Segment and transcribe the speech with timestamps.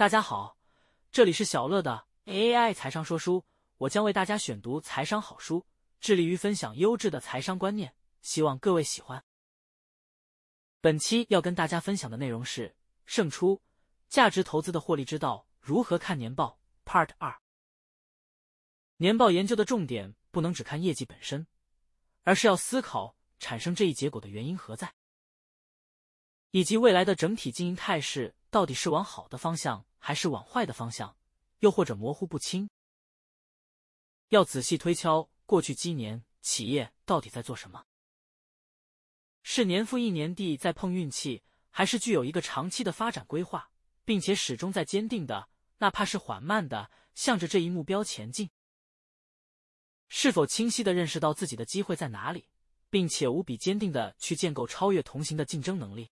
[0.00, 0.56] 大家好，
[1.12, 3.44] 这里是小乐的 AI 财商说书，
[3.76, 5.66] 我将为大家选读财商好书，
[6.00, 9.22] 致力于分享优质的财商观念，希望各位喜欢。
[10.80, 12.74] 本期要跟大家分享的内容是
[13.04, 13.60] 胜出
[14.08, 17.38] 价值投资的获利之道，如何看年报 Part 二。
[18.96, 21.46] 年报研究的重点不能只看业绩本身，
[22.22, 24.94] 而是要思考产生这一结果的原因何在。
[26.52, 31.16] 以及未来的整体经营态势到底是往好的方向还是往坏的方向，
[31.60, 32.68] 又或者模糊不清？
[34.30, 37.84] 要仔细推敲过去几年企业到底在做什么？
[39.42, 43.70] 是年复一年地在碰运气，还是具有一个长期的发展规划，
[44.04, 48.50] 并且始终在坚定的，哪怕是缓慢的，向着这一目标前进？
[50.08, 52.48] 是否清晰的认识到自己的机会在哪里，
[52.90, 56.10] 并且无比坚定的去建构超越同行的竞争能力？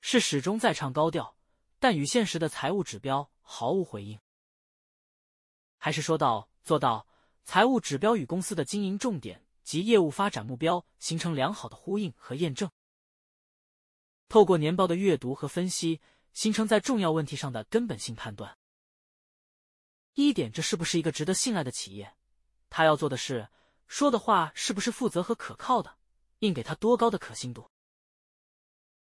[0.00, 1.36] 是始终在唱高调，
[1.84, 4.18] 但与现实的财务指标毫无回应，
[5.76, 7.06] 还是说到做到
[7.44, 12.70] 财务指标与公司的经营重点及业务发展目标形成良好的呼应和验证？
[14.30, 16.00] 透过年报的阅读和分析，
[16.32, 18.56] 形成在重要问题上的根本性判断。
[20.14, 22.16] 一点，这是不是一个值得信赖的企业？
[22.70, 23.50] 他要做的是
[23.88, 25.98] 说的话是不是负责和可靠的？
[26.38, 27.70] 应给他多高的可信度？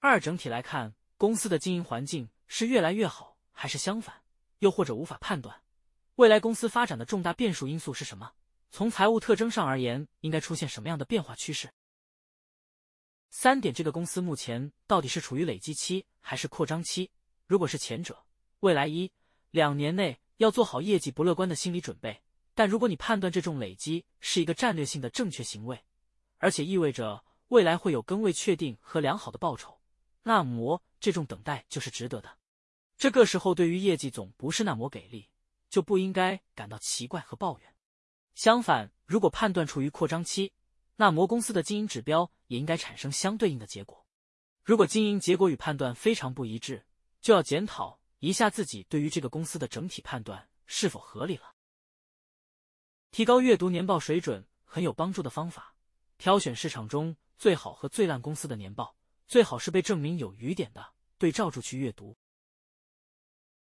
[0.00, 4.22] 二整体来看，公司的经营环境是越来越好，还是相反？
[4.58, 5.62] 又或者无法判断
[6.16, 8.32] 未来公司发展的重大变数因素是什么？
[8.70, 11.70] 从财务特征上而言，应该出现什么样的变化趋势？
[13.30, 17.10] 三点，这个公司目前到底是处于累积期还是扩张期？
[17.46, 18.24] 如果是前者，
[18.60, 19.12] 未来一
[19.52, 22.22] 两年内要做好业绩不乐观的心理准备。
[22.54, 25.80] 但如果你判断这种累积是一个战略性的正确行为，
[26.38, 29.77] 而且意味着未来会有更未确定和良好的报酬。
[30.28, 32.36] 那么，这种等待就是值得的。
[32.98, 35.30] 这个时候，对于业绩总不是那么给力，
[35.70, 37.74] 就不应该感到奇怪和抱怨。
[38.34, 40.52] 相反，如果判断处于扩张期，
[40.96, 44.06] 那么公司的经营指标也应该产生相对应的结果。
[44.62, 46.84] 如果经营结果与判断非常不一致，
[47.22, 51.54] 就要检讨一下自己对于这个公司的整体判断是否合理了。
[53.12, 55.74] 提高阅读年报水准很有帮助的方法：
[56.18, 58.97] 挑选市场中最好和最烂公司的年报。
[59.28, 62.16] 最好是被证明有余点的，对照住去阅读。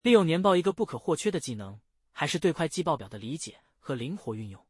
[0.03, 1.81] 利用年报一个不可或缺的技能，
[2.13, 4.65] 还是对会计报表的理解和灵活运用。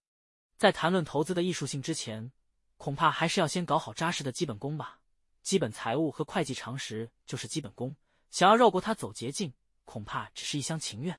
[0.57, 2.33] 在谈论投资的艺术性之前，
[2.77, 5.01] 恐怕还是要先搞好扎实的基本功吧。
[5.43, 7.95] 基本财务和会计常识就是基本功，
[8.31, 9.53] 想要绕过它走捷径，
[9.85, 11.19] 恐怕只是一厢情愿。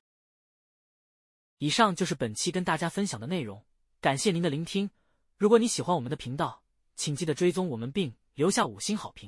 [1.58, 3.66] 以上就是本期跟大家分享的内容，
[4.00, 4.90] 感谢您的聆听。
[5.38, 6.64] 如果你喜欢我们的频道，
[6.96, 9.26] 请记得追踪我们并留下五星好评。